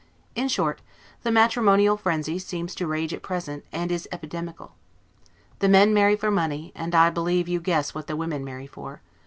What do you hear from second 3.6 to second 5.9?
and is epidemical. The